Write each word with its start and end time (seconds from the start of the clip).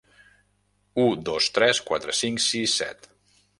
U 1.03 1.05
dos 1.29 1.51
tres 1.59 1.83
quatre 1.91 2.17
cinc 2.23 2.43
sis 2.49 2.77
set. 2.83 3.09